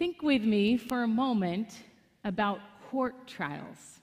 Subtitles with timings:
[0.00, 1.80] Think with me for a moment
[2.24, 4.00] about court trials.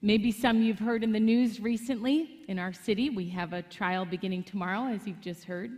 [0.00, 2.42] Maybe some you've heard in the news recently.
[2.46, 5.72] In our city, we have a trial beginning tomorrow, as you've just heard.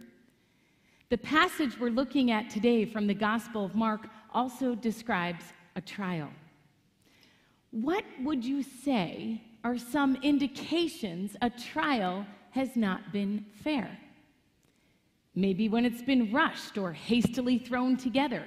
[1.09, 5.45] The passage we're looking at today from the Gospel of Mark also describes
[5.77, 6.29] a trial.
[7.71, 13.99] What would you say are some indications a trial has not been fair?
[15.35, 18.45] Maybe when it's been rushed or hastily thrown together.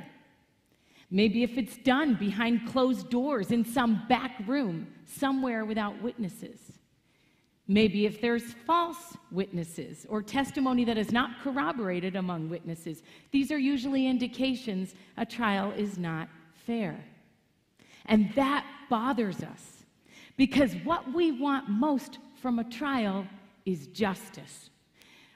[1.12, 6.72] Maybe if it's done behind closed doors in some back room, somewhere without witnesses.
[7.68, 13.04] Maybe if there's false witnesses or testimony that is not corroborated among witnesses.
[13.32, 16.30] These are usually indications a trial is not
[16.66, 17.04] fair.
[18.06, 19.84] And that bothers us
[20.38, 23.28] because what we want most from a trial
[23.66, 24.70] is justice.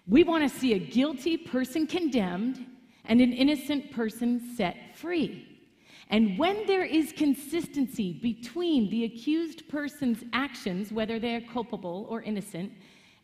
[0.07, 2.65] We want to see a guilty person condemned
[3.05, 5.54] and an innocent person set free.
[6.09, 12.21] And when there is consistency between the accused person's actions, whether they are culpable or
[12.21, 12.71] innocent,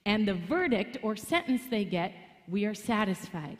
[0.06, 2.14] and the verdict or sentence they get,
[2.48, 3.60] we are satisfied.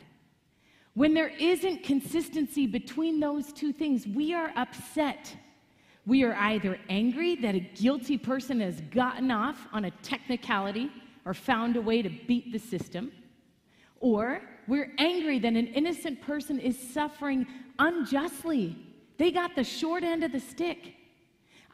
[0.94, 5.34] When there isn't consistency between those two things, we are upset.
[6.04, 10.90] We are either angry that a guilty person has gotten off on a technicality
[11.24, 13.12] or found a way to beat the system,
[14.00, 17.46] or we're angry that an innocent person is suffering
[17.78, 18.76] unjustly
[19.22, 20.94] they got the short end of the stick.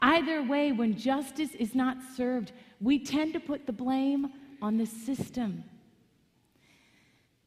[0.02, 4.28] Either way, when justice is not served, we tend to put the blame
[4.60, 5.64] on the system.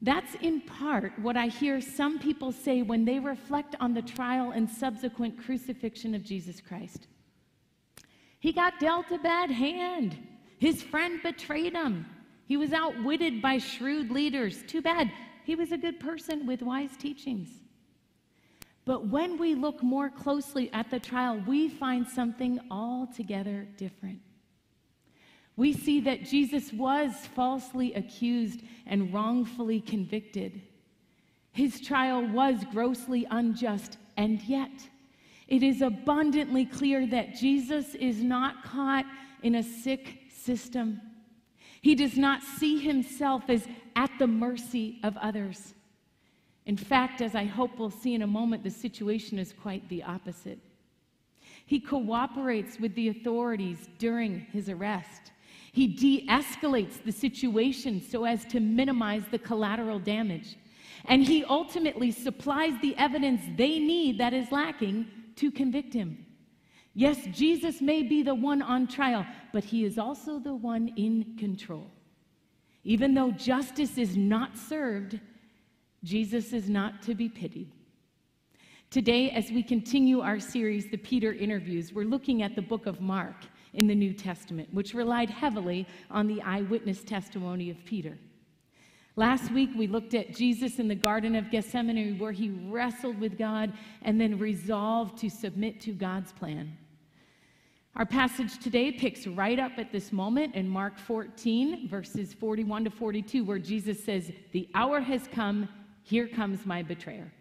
[0.02, 4.50] That's in part what I hear some people say when they reflect on the trial
[4.56, 7.06] and subsequent crucifixion of Jesus Christ.
[8.40, 10.18] He got dealt a bad hand.
[10.58, 12.08] His friend betrayed him.
[12.48, 14.64] He was outwitted by shrewd leaders.
[14.68, 15.12] Too bad.
[15.44, 17.50] He was a good person with wise teachings.
[18.86, 24.20] But when we look more closely at the trial, we find something altogether different.
[25.56, 30.62] We see that Jesus was falsely accused and wrongfully convicted.
[31.52, 34.72] His trial was grossly unjust, and yet
[35.48, 39.06] it is abundantly clear that Jesus is not caught
[39.44, 41.02] in a sick system.
[41.82, 45.74] He does not see himself as at the mercy of others.
[46.66, 50.04] In fact, as I hope we'll see in a moment, the situation is quite the
[50.04, 50.60] opposite.
[51.66, 55.32] He cooperates with the authorities during his arrest.
[55.72, 60.58] He de escalates the situation so as to minimize the collateral damage.
[61.06, 65.08] And he ultimately supplies the evidence they need that is lacking
[65.38, 66.26] to convict him.
[66.94, 71.38] Yes, Jesus may be the one on trial, but he is also the one in
[71.40, 71.90] control.
[72.84, 75.20] Even though justice is not served,
[76.04, 77.72] Jesus is not to be pitied.
[78.90, 83.00] Today, as we continue our series, The Peter Interviews, we're looking at the book of
[83.00, 83.36] Mark
[83.74, 88.18] in the New Testament, which relied heavily on the eyewitness testimony of Peter.
[89.16, 93.38] Last week, we looked at Jesus in the Garden of Gethsemane, where he wrestled with
[93.38, 96.76] God and then resolved to submit to God's plan.
[97.96, 102.90] Our passage today picks right up at this moment in Mark 14, verses 41 to
[102.90, 105.68] 42, where Jesus says, The hour has come
[106.04, 107.32] here comes my betrayer.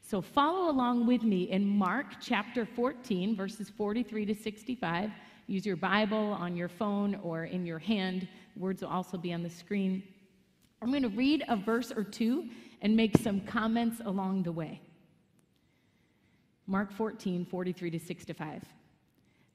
[0.00, 5.10] So follow along with me in Mark chapter 14, verses 43 to 65.
[5.48, 8.28] Use your Bible on your phone or in your hand.
[8.56, 10.02] Words will also be on the screen.
[10.80, 12.48] I'm going to read a verse or two
[12.82, 14.80] and make some comments along the way.
[16.66, 18.62] Mark 14, 43 to 65.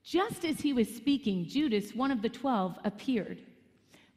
[0.04, 3.42] Just as he was speaking, Judas, one of the twelve, appeared.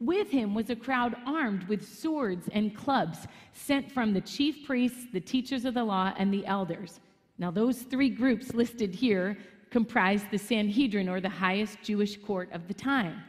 [0.01, 5.07] With him was a crowd armed with swords and clubs, sent from the chief priests,
[5.13, 7.01] the teachers of the law, and the elders.
[7.39, 9.39] Now, those three groups listed here
[9.71, 13.23] comprised the Sanhedrin, or the highest Jewish court of the time.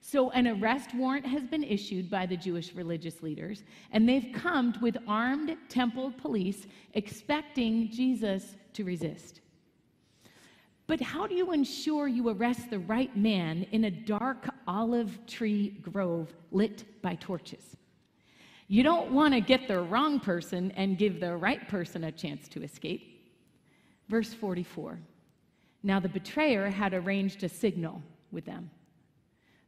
[0.00, 4.74] So, an arrest warrant has been issued by the Jewish religious leaders, and they've come
[4.80, 9.40] with armed temple police expecting Jesus to resist.
[10.90, 15.68] But how do you ensure you arrest the right man in a dark olive tree
[15.80, 17.76] grove lit by torches?
[18.66, 22.48] You don't want to get the wrong person and give the right person a chance
[22.48, 23.30] to escape.
[24.08, 24.98] Verse 44
[25.84, 28.02] Now the betrayer had arranged a signal
[28.32, 28.68] with them.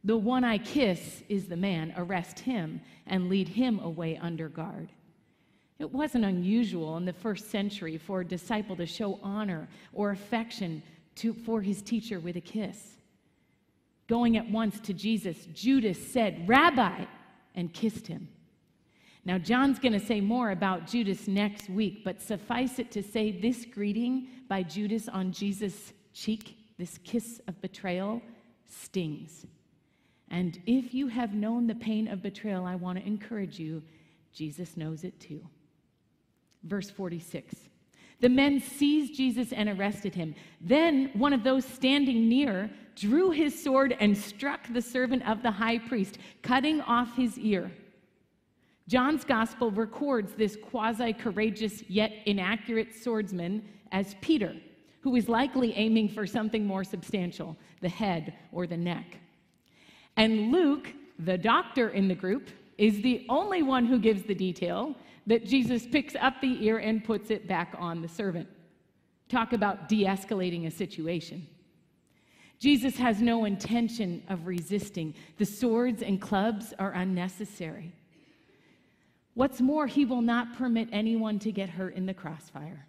[0.03, 1.93] The one I kiss is the man.
[1.95, 4.89] Arrest him and lead him away under guard.
[5.79, 10.83] It wasn't unusual in the first century for a disciple to show honor or affection
[11.15, 12.97] to, for his teacher with a kiss.
[14.07, 17.05] Going at once to Jesus, Judas said, Rabbi,
[17.55, 18.27] and kissed him.
[19.25, 23.31] Now, John's going to say more about Judas next week, but suffice it to say,
[23.31, 28.21] this greeting by Judas on Jesus' cheek, this kiss of betrayal,
[28.67, 29.45] stings.
[30.29, 33.81] And if you have known the pain of betrayal, I want to encourage you,
[34.33, 35.41] Jesus knows it too.
[36.63, 37.55] Verse 46
[38.19, 40.35] The men seized Jesus and arrested him.
[40.61, 45.51] Then one of those standing near drew his sword and struck the servant of the
[45.51, 47.71] high priest, cutting off his ear.
[48.87, 54.55] John's gospel records this quasi courageous yet inaccurate swordsman as Peter,
[55.01, 59.17] who is likely aiming for something more substantial the head or the neck.
[60.17, 64.95] And Luke, the doctor in the group, is the only one who gives the detail
[65.27, 68.47] that Jesus picks up the ear and puts it back on the servant.
[69.29, 71.47] Talk about de escalating a situation.
[72.59, 75.13] Jesus has no intention of resisting.
[75.37, 77.93] The swords and clubs are unnecessary.
[79.33, 82.85] What's more, he will not permit anyone to get hurt in the crossfire.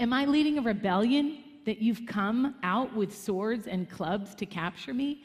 [0.00, 4.92] Am I leading a rebellion that you've come out with swords and clubs to capture
[4.92, 5.22] me?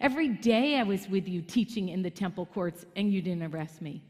[0.00, 3.82] Every day I was with you teaching in the temple courts and you didn't arrest
[3.82, 4.02] me.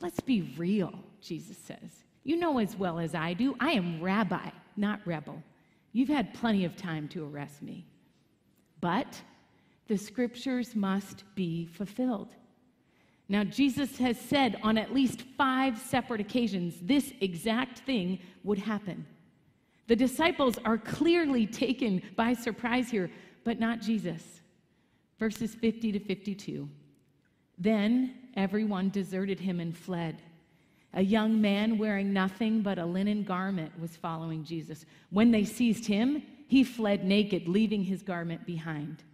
[0.00, 2.04] Let's be real, Jesus says.
[2.24, 5.42] You know as well as I do, I am rabbi, not rebel.
[5.92, 7.86] You've had plenty of time to arrest me.
[8.80, 9.20] But
[9.88, 12.28] the scriptures must be fulfilled.
[13.28, 19.06] Now, Jesus has said on at least five separate occasions this exact thing would happen.
[19.86, 23.10] The disciples are clearly taken by surprise here,
[23.44, 24.40] but not Jesus.
[25.18, 26.68] Verses 50 to 52.
[27.60, 30.22] Then everyone deserted him and fled.
[30.94, 34.86] A young man wearing nothing but a linen garment was following Jesus.
[35.10, 39.04] When they seized him, he fled naked, leaving his garment behind.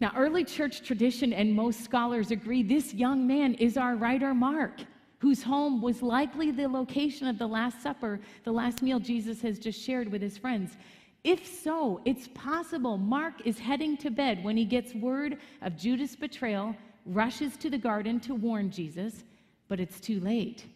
[0.00, 4.80] Now, early church tradition and most scholars agree this young man is our writer Mark,
[5.18, 9.58] whose home was likely the location of the Last Supper, the last meal Jesus has
[9.58, 10.76] just shared with his friends.
[11.24, 16.16] If so, it's possible Mark is heading to bed when he gets word of Judas'
[16.16, 16.74] betrayal,
[17.04, 19.24] rushes to the garden to warn Jesus,
[19.66, 20.66] but it's too late.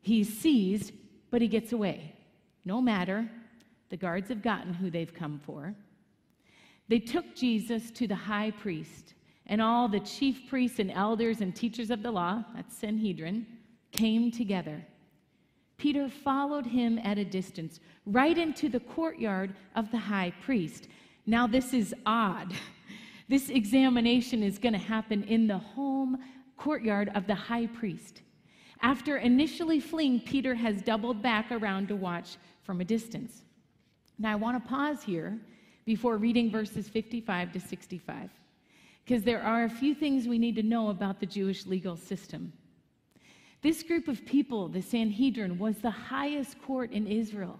[0.00, 0.92] He's seized,
[1.30, 2.14] but he gets away.
[2.64, 3.28] No matter,
[3.90, 5.74] the guards have gotten who they've come for.
[6.88, 9.14] They took Jesus to the high priest,
[9.46, 13.46] and all the chief priests and elders and teachers of the law, that's Sanhedrin,
[13.92, 14.84] came together.
[15.78, 20.88] Peter followed him at a distance, right into the courtyard of the high priest.
[21.26, 22.54] Now, this is odd.
[23.28, 26.18] This examination is going to happen in the home
[26.56, 28.22] courtyard of the high priest.
[28.82, 33.42] After initially fleeing, Peter has doubled back around to watch from a distance.
[34.18, 35.38] Now, I want to pause here
[35.84, 38.30] before reading verses 55 to 65,
[39.04, 42.52] because there are a few things we need to know about the Jewish legal system.
[43.62, 47.58] This group of people, the Sanhedrin, was the highest court in Israel.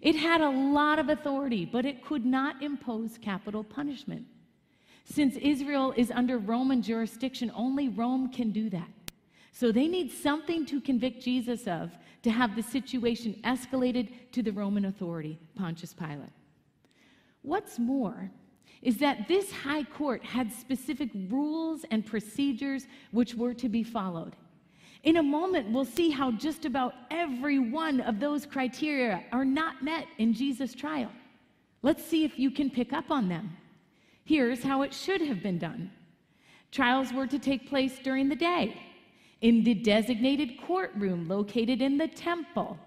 [0.00, 4.26] It had a lot of authority, but it could not impose capital punishment.
[5.04, 8.88] Since Israel is under Roman jurisdiction, only Rome can do that.
[9.52, 11.92] So they need something to convict Jesus of
[12.22, 16.30] to have the situation escalated to the Roman authority, Pontius Pilate.
[17.42, 18.30] What's more,
[18.80, 24.34] is that this high court had specific rules and procedures which were to be followed.
[25.02, 29.82] In a moment, we'll see how just about every one of those criteria are not
[29.82, 31.10] met in Jesus' trial.
[31.82, 33.56] Let's see if you can pick up on them.
[34.24, 35.90] Here's how it should have been done
[36.70, 38.80] trials were to take place during the day
[39.42, 42.78] in the designated courtroom located in the temple.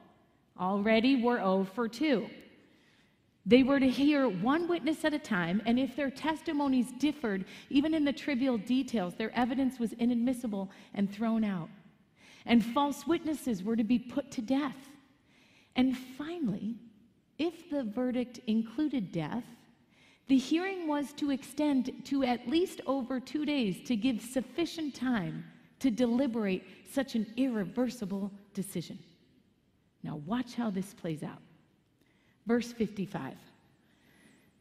[0.60, 2.27] Already we're 0 for 2.
[3.45, 7.93] They were to hear one witness at a time, and if their testimonies differed, even
[7.93, 11.69] in the trivial details, their evidence was inadmissible and thrown out.
[12.46, 14.78] And false witnesses were to be put to death.
[15.75, 16.75] And finally,
[17.38, 19.44] if the verdict included death,
[20.28, 25.46] the hearing was to extend to at least over two days to give sufficient time
[25.80, 28.98] to deliberate such an irreversible decision.
[30.02, 31.42] Now, watch how this plays out.
[32.48, 33.34] Verse 55.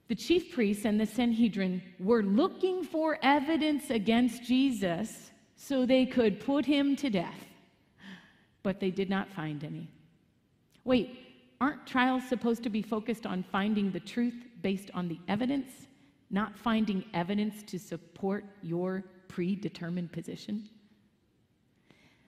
[0.08, 6.40] The chief priests and the Sanhedrin were looking for evidence against Jesus so they could
[6.40, 7.46] put him to death,
[8.64, 9.88] but they did not find any.
[10.82, 11.20] Wait,
[11.60, 15.70] aren't trials supposed to be focused on finding the truth based on the evidence,
[16.30, 20.68] not finding evidence to support your predetermined position?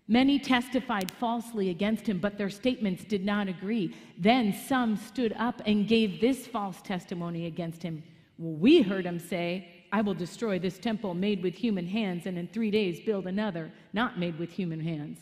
[0.09, 3.93] Many testified falsely against him, but their statements did not agree.
[4.16, 8.05] Then some stood up and gave this false testimony against him.
[8.38, 12.38] Well, we heard him say, I will destroy this temple made with human hands, and
[12.38, 15.19] in three days build another, not made with human hands.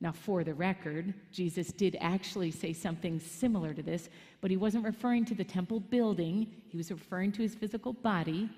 [0.00, 4.08] Now, for the record, Jesus did actually say something similar to this,
[4.40, 8.48] but he wasn't referring to the temple building, he was referring to his physical body.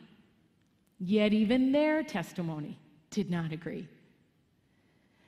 [0.99, 2.78] Yet, even their testimony
[3.11, 3.88] did not agree.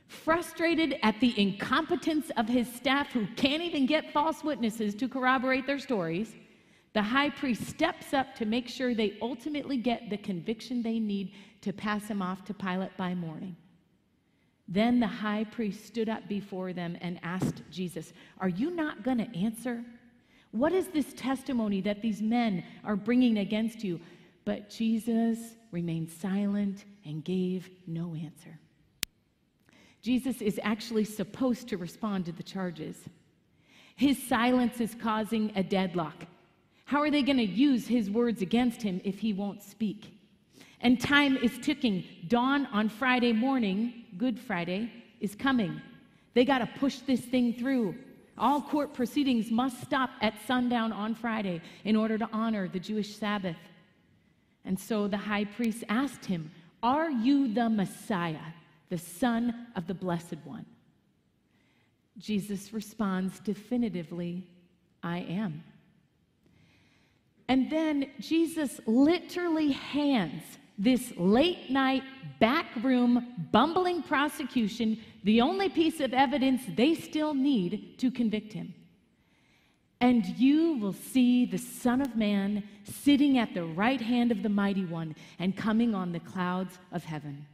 [0.07, 5.67] Frustrated at the incompetence of his staff, who can't even get false witnesses to corroborate
[5.67, 6.35] their stories,
[6.93, 11.33] the high priest steps up to make sure they ultimately get the conviction they need
[11.63, 13.57] to pass him off to Pilate by morning.
[14.69, 19.19] Then the high priest stood up before them and asked Jesus, Are you not going
[19.19, 19.85] to answer?
[20.53, 24.01] What is this testimony that these men are bringing against you?
[24.45, 25.39] But Jesus
[25.71, 28.59] remained silent and gave no answer.
[30.03, 32.97] Jesus is actually supposed to respond to the charges.
[33.95, 36.27] His silence is causing a deadlock.
[36.85, 40.19] How are they going to use his words against him if he won't speak?
[40.83, 42.05] And time is ticking.
[42.27, 45.81] Dawn on Friday morning, Good Friday, is coming.
[46.35, 47.95] They got to push this thing through.
[48.37, 53.17] All court proceedings must stop at sundown on Friday in order to honor the Jewish
[53.17, 53.57] Sabbath.
[54.65, 56.51] And so the high priest asked him,
[56.83, 58.53] Are you the Messiah,
[58.89, 60.67] the Son of the Blessed One?
[62.19, 64.47] Jesus responds definitively,
[65.03, 65.63] I am.
[67.49, 70.43] And then Jesus literally hands
[70.83, 72.03] this late night,
[72.41, 78.75] backroom, bumbling prosecution the only piece of evidence they still need to convict him.
[80.01, 84.49] And you will see the Son of Man sitting at the right hand of the
[84.49, 87.47] Mighty One and coming on the clouds of heaven.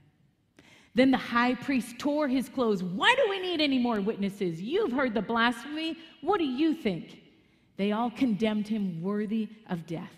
[0.94, 2.82] Then the high priest tore his clothes.
[2.82, 4.62] Why do we need any more witnesses?
[4.62, 5.98] You've heard the blasphemy.
[6.22, 7.20] What do you think?
[7.76, 10.14] They all condemned him worthy of death.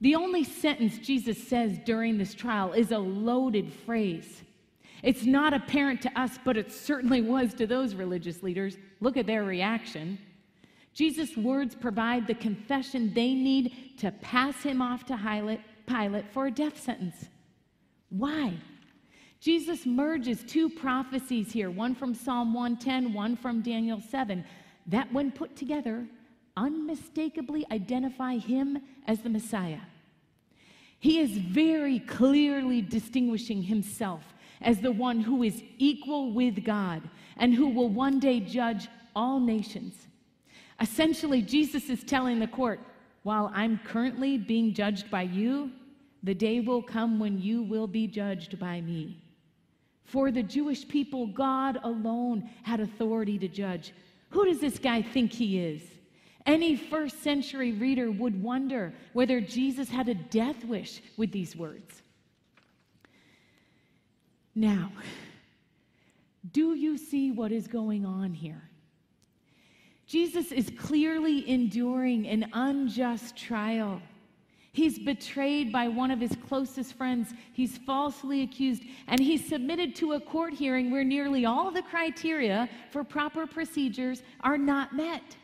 [0.00, 4.42] The only sentence Jesus says during this trial is a loaded phrase.
[5.02, 8.76] It's not apparent to us, but it certainly was to those religious leaders.
[9.00, 10.18] Look at their reaction.
[10.92, 16.50] Jesus' words provide the confession they need to pass him off to Pilate for a
[16.50, 17.28] death sentence.
[18.10, 18.54] Why?
[19.40, 24.44] Jesus merges two prophecies here, one from Psalm 110, one from Daniel 7,
[24.86, 26.06] that when put together,
[26.60, 29.80] unmistakably identify him as the Messiah.
[30.98, 34.22] He is very clearly distinguishing himself
[34.60, 37.02] as the one who is equal with God
[37.38, 39.94] and who will one day judge all nations.
[40.78, 42.80] Essentially, Jesus is telling the court,
[43.22, 45.70] while I'm currently being judged by you,
[46.22, 49.16] the day will come when you will be judged by me.
[50.04, 53.94] For the Jewish people, God alone had authority to judge.
[54.30, 55.82] Who does this guy think he is?
[56.46, 62.02] Any first century reader would wonder whether Jesus had a death wish with these words.
[64.54, 64.90] Now,
[66.52, 68.62] do you see what is going on here?
[70.06, 74.02] Jesus is clearly enduring an unjust trial.
[74.72, 77.32] He's betrayed by one of his closest friends.
[77.52, 82.68] He's falsely accused, and he's submitted to a court hearing where nearly all the criteria
[82.90, 85.36] for proper procedures are not met.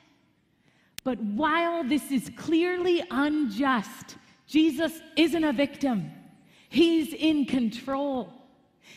[1.07, 4.17] But while this is clearly unjust,
[4.49, 6.11] Jesus isn't a victim,
[6.69, 8.33] he's in control.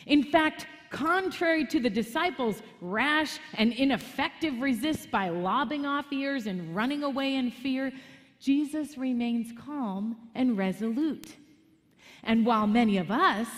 [0.08, 6.76] In fact, contrary to the disciples' rash and ineffective resist by lobbing off ears and
[6.76, 7.92] running away in fear,
[8.40, 11.36] Jesus remains calm and resolute.
[12.24, 13.50] And while many of us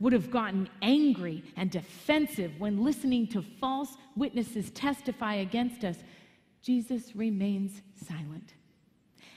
[0.00, 5.98] would have gotten angry and defensive when listening to false witnesses testify against us,
[6.62, 8.54] Jesus remains silent.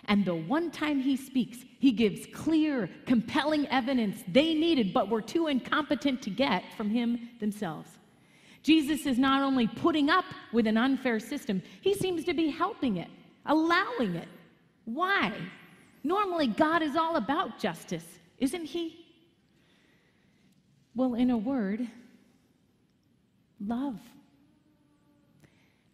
[0.07, 5.21] And the one time he speaks, he gives clear, compelling evidence they needed but were
[5.21, 7.89] too incompetent to get from him themselves.
[8.61, 12.97] Jesus is not only putting up with an unfair system, he seems to be helping
[12.97, 13.09] it,
[13.45, 14.27] allowing it.
[14.85, 15.33] Why?
[16.03, 18.05] Normally, God is all about justice,
[18.37, 19.05] isn't he?
[20.95, 21.87] Well, in a word,
[23.59, 23.99] love.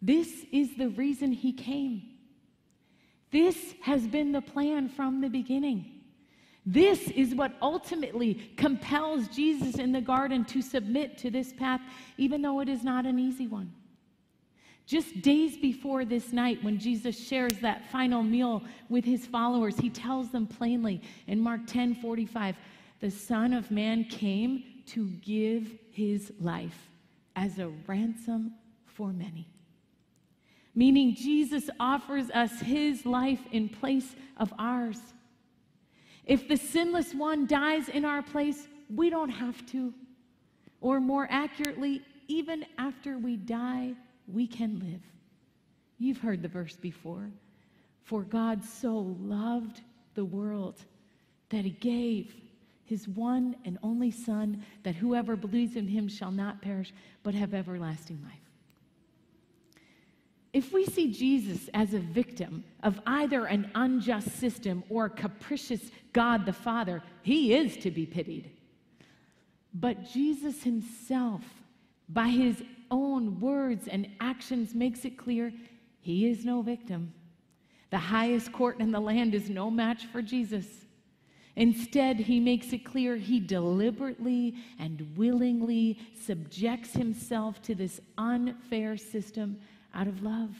[0.02, 2.02] This is the reason he came.
[3.30, 5.86] This has been the plan from the beginning.
[6.66, 11.80] This is what ultimately compels Jesus in the garden to submit to this path,
[12.18, 13.72] even though it is not an easy one.
[14.86, 19.88] Just days before this night, when Jesus shares that final meal with his followers, he
[19.88, 22.56] tells them plainly in Mark 10 45,
[23.00, 26.90] the Son of Man came to give his life
[27.36, 28.52] as a ransom
[28.84, 29.48] for many
[30.74, 34.98] meaning Jesus offers us his life in place of ours.
[36.24, 39.92] If the sinless one dies in our place, we don't have to.
[40.80, 43.94] Or more accurately, even after we die,
[44.26, 45.02] we can live.
[45.98, 47.30] You've heard the verse before.
[48.02, 49.80] For God so loved
[50.14, 50.84] the world
[51.50, 52.34] that he gave
[52.84, 57.54] his one and only Son, that whoever believes in him shall not perish, but have
[57.54, 58.41] everlasting life.
[60.52, 65.90] If we see Jesus as a victim of either an unjust system or a capricious
[66.12, 68.50] God the Father, he is to be pitied.
[69.72, 71.42] But Jesus himself,
[72.08, 75.52] by his own words and actions, makes it clear
[76.00, 77.14] he is no victim.
[77.88, 80.66] The highest court in the land is no match for Jesus.
[81.56, 89.58] Instead, he makes it clear he deliberately and willingly subjects himself to this unfair system
[89.94, 90.50] out of love.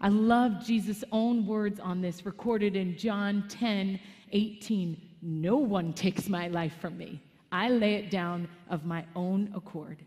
[0.00, 3.98] I love Jesus' own words on this, recorded in John 10
[4.32, 5.00] 18.
[5.22, 7.22] No one takes my life from me.
[7.52, 9.98] I lay it down of my own accord.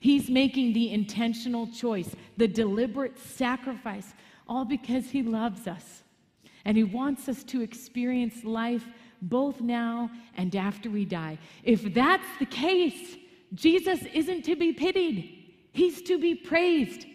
[0.00, 4.14] He's making the intentional choice, the deliberate sacrifice,
[4.48, 6.02] all because he loves us.
[6.64, 8.86] And he wants us to experience life
[9.20, 11.38] both now and after we die.
[11.62, 13.16] If that's the case,
[13.54, 15.41] Jesus isn't to be pitied.
[15.72, 17.06] He's to be praised.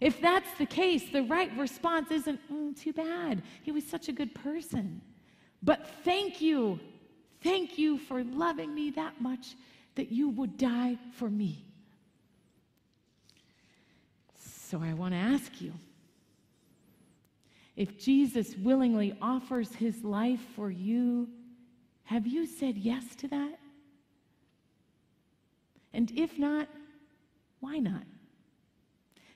[0.00, 3.42] If that's the case, the right response isn't, mm, too bad.
[3.62, 5.00] He was such a good person.
[5.62, 6.80] But thank you.
[7.42, 9.56] Thank you for loving me that much
[9.94, 11.64] that you would die for me.
[14.36, 15.72] So I want to ask you
[17.76, 21.28] if Jesus willingly offers his life for you,
[22.04, 23.58] have you said yes to that?
[25.94, 26.68] And if not,
[27.62, 28.02] why not?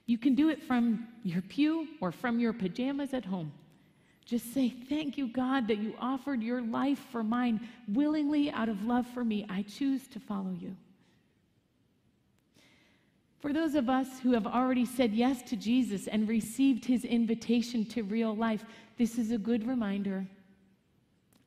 [0.05, 3.51] You can do it from your pew or from your pajamas at home.
[4.27, 8.85] Just say, Thank you, God, that you offered your life for mine willingly out of
[8.85, 9.47] love for me.
[9.49, 10.77] I choose to follow you.
[13.41, 17.85] For those of us who have already said yes to Jesus and received his invitation
[17.87, 18.65] to real life,
[18.99, 20.27] this is a good reminder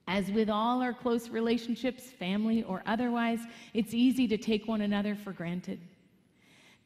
[0.09, 3.41] as with all our close relationships, family or otherwise,
[3.75, 5.79] it's easy to take one another for granted,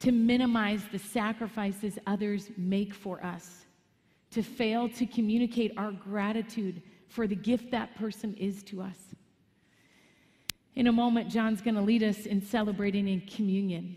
[0.04, 3.64] to minimize the sacrifices others make for us,
[4.32, 8.98] to fail to communicate our gratitude for the gift that person is to us.
[10.76, 13.96] In a moment, John's going to lead us in celebrating in communion.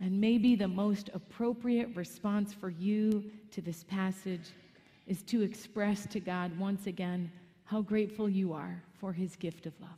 [0.00, 4.50] And maybe the most appropriate response for you to this passage
[5.06, 7.32] is to express to God once again
[7.64, 9.90] how grateful you are for his gift of love.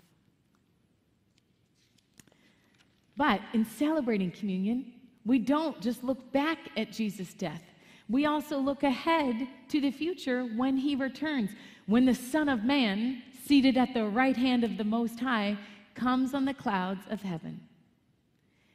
[3.16, 4.92] But in celebrating communion,
[5.24, 7.62] we don't just look back at Jesus' death.
[8.08, 11.50] We also look ahead to the future when he returns,
[11.86, 15.56] when the Son of Man, seated at the right hand of the Most High,
[15.94, 17.60] comes on the clouds of heaven.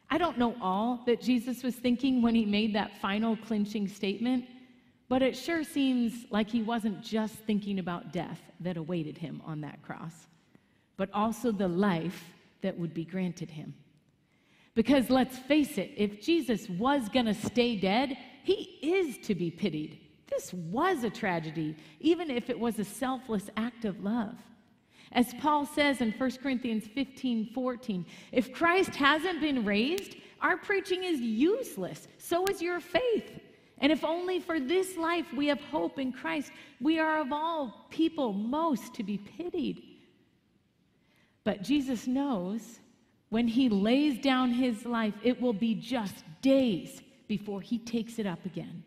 [0.09, 4.45] I don't know all that Jesus was thinking when he made that final clinching statement,
[5.09, 9.61] but it sure seems like he wasn't just thinking about death that awaited him on
[9.61, 10.27] that cross,
[10.97, 12.23] but also the life
[12.61, 13.73] that would be granted him.
[14.75, 19.49] Because let's face it, if Jesus was going to stay dead, he is to be
[19.49, 19.99] pitied.
[20.29, 24.35] This was a tragedy, even if it was a selfless act of love.
[25.13, 31.05] As Paul says in 1 Corinthians 15 14, if Christ hasn't been raised, our preaching
[31.05, 32.07] is useless.
[32.17, 33.39] So is your faith.
[33.77, 37.87] And if only for this life we have hope in Christ, we are of all
[37.89, 39.83] people most to be pitied.
[41.43, 42.79] But Jesus knows
[43.35, 48.25] when he lays down his life, it will be just days before he takes it
[48.25, 48.81] up again.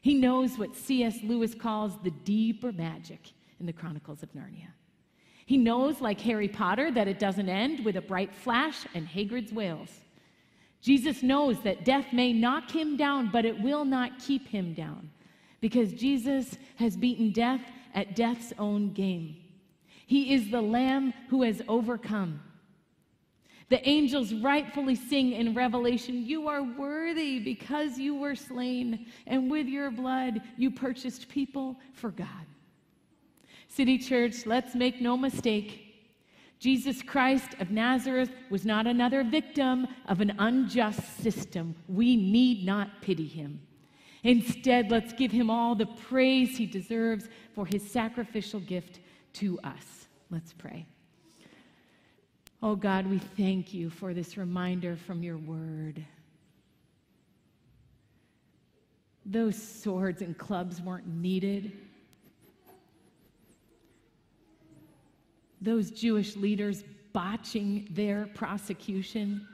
[0.00, 1.18] He knows what C.S.
[1.22, 4.70] Lewis calls the deeper magic in the Chronicles of Narnia.
[5.44, 9.52] He knows, like Harry Potter, that it doesn't end with a bright flash and Hagrid's
[9.52, 9.90] wails.
[10.80, 15.10] Jesus knows that death may knock him down, but it will not keep him down
[15.60, 17.60] because Jesus has beaten death
[17.94, 19.36] at death's own game.
[20.06, 22.40] He is the Lamb who has overcome.
[23.72, 29.66] The angels rightfully sing in Revelation, You are worthy because you were slain, and with
[29.66, 32.44] your blood you purchased people for God.
[33.68, 36.04] City Church, let's make no mistake.
[36.58, 41.74] Jesus Christ of Nazareth was not another victim of an unjust system.
[41.88, 43.58] We need not pity him.
[44.22, 49.00] Instead, let's give him all the praise he deserves for his sacrificial gift
[49.32, 50.08] to us.
[50.28, 50.84] Let's pray.
[52.62, 56.04] Oh God, we thank you for this reminder from your word.
[59.26, 61.72] Those swords and clubs weren't needed
[65.62, 69.46] those Jewish leaders botching their prosecution.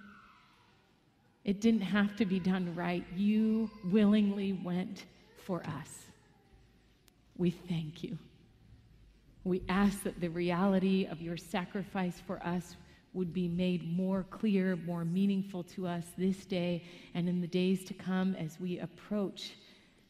[1.45, 3.05] It didn't have to be done right.
[3.15, 5.05] You willingly went
[5.37, 6.07] for us.
[7.37, 8.19] We thank you.
[9.45, 12.77] We ask that the reality of your sacrifice for us
[13.13, 17.85] would be made more clear, more meaningful to us this day and in the days
[17.85, 19.53] to come as we approach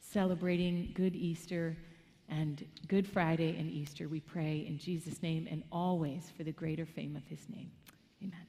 [0.01, 1.77] celebrating Good Easter
[2.29, 4.09] and Good Friday and Easter.
[4.09, 7.71] We pray in Jesus' name and always for the greater fame of his name.
[8.23, 8.48] Amen.